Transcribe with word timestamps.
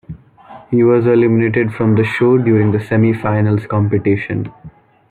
He 0.71 0.81
was 0.83 1.05
eliminated 1.05 1.75
from 1.75 1.93
the 1.93 2.03
show 2.03 2.35
during 2.39 2.71
the 2.71 2.79
semi-final 2.79 3.59
competition. 3.67 4.51